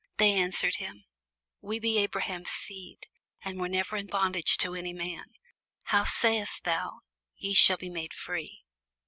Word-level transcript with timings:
They 0.17 0.33
answered 0.33 0.77
him, 0.77 1.05
We 1.61 1.77
be 1.77 1.99
Abraham's 1.99 2.49
seed, 2.49 3.05
and 3.43 3.59
were 3.59 3.69
never 3.69 3.95
in 3.97 4.07
bondage 4.07 4.57
to 4.57 4.73
any 4.73 4.93
man: 4.93 5.25
how 5.83 6.05
sayest 6.05 6.63
thou, 6.63 7.01
Ye 7.37 7.53
shall 7.53 7.77
be 7.77 7.91
made 7.91 8.11
free? 8.15 8.63